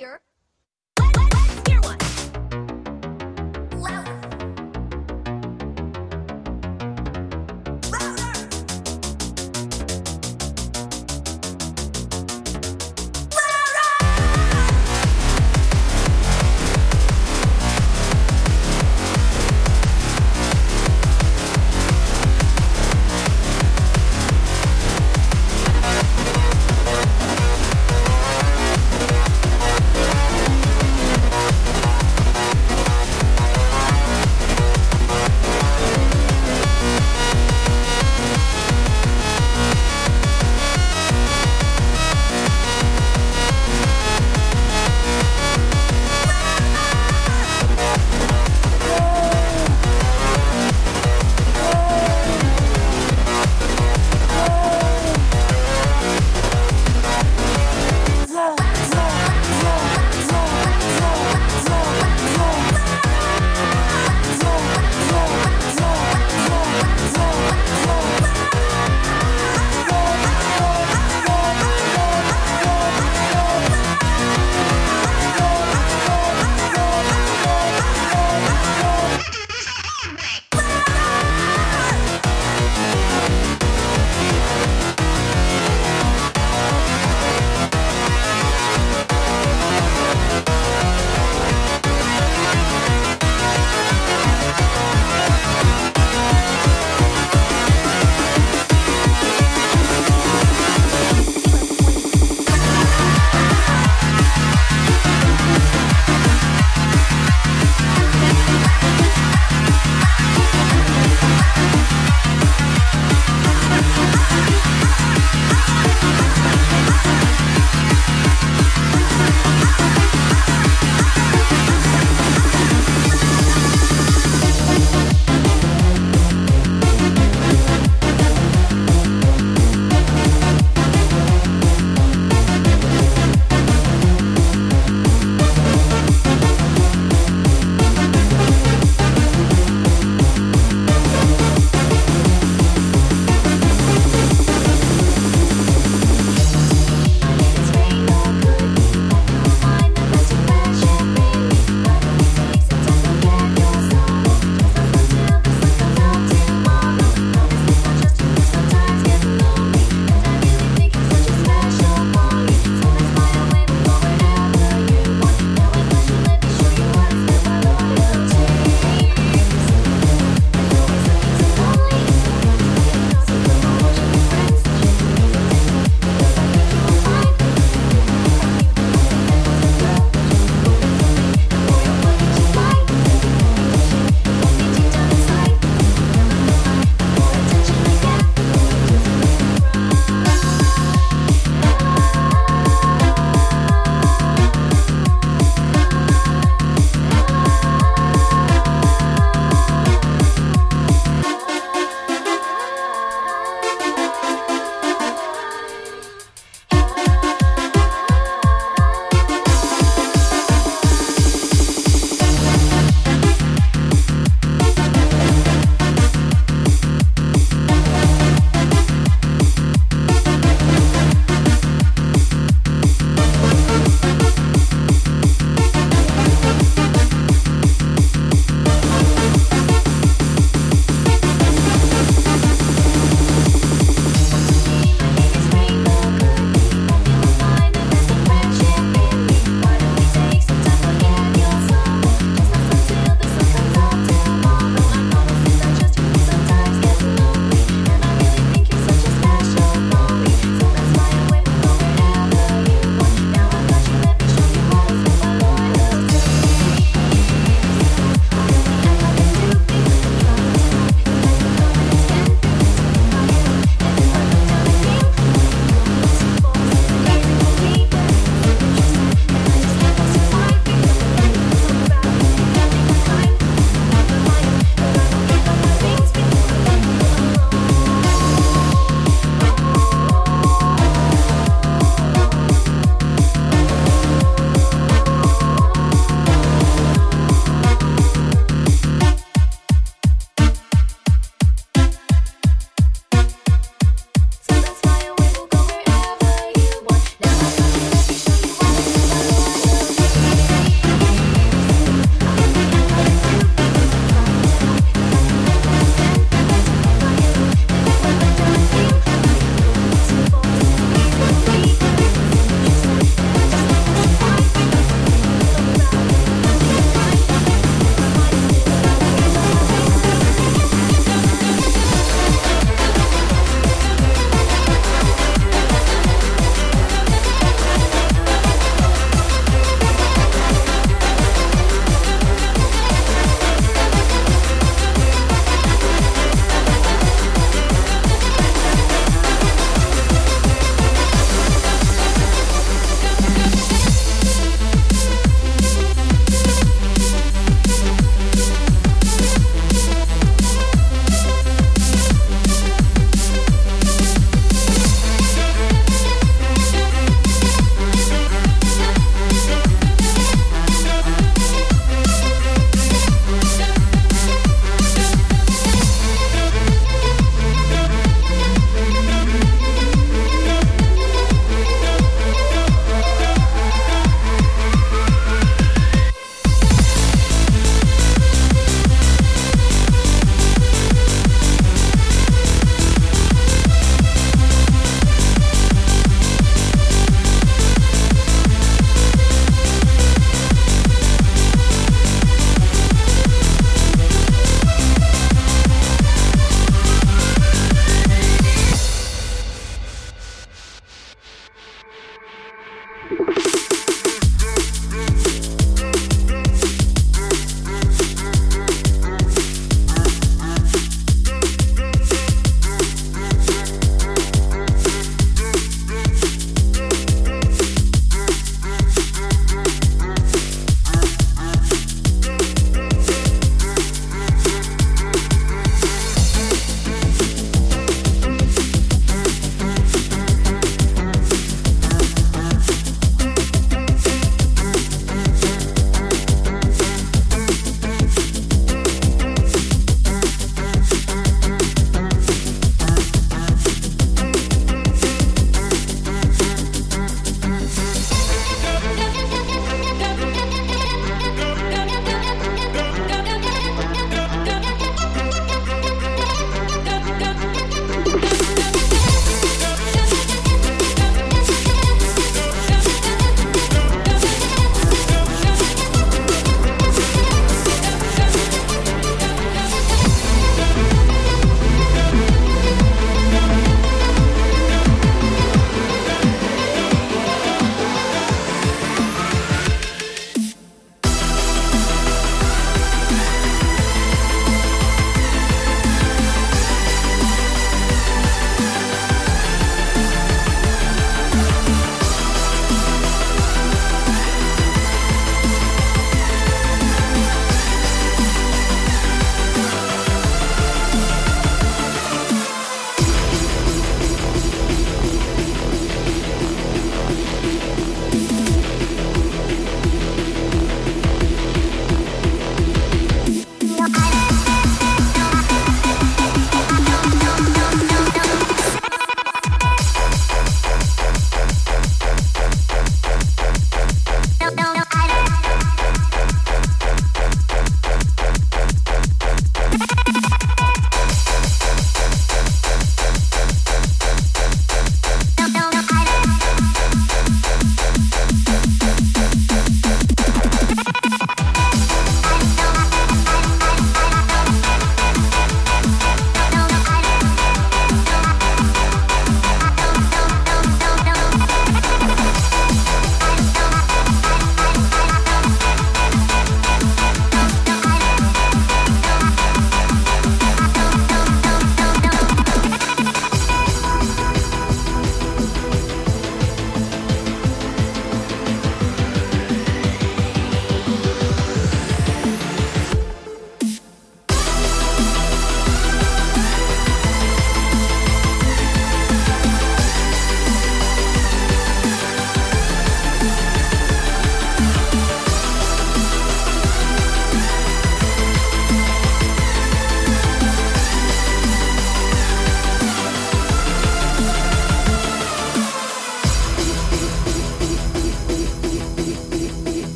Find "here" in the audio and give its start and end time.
0.00-0.18